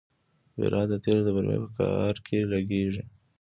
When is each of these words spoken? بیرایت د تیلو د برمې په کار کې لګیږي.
بیرایت 0.57 0.87
د 0.91 0.93
تیلو 1.03 1.21
د 1.25 1.29
برمې 1.35 1.57
په 1.63 1.69
کار 1.79 2.15
کې 2.25 2.49
لګیږي. 2.53 3.03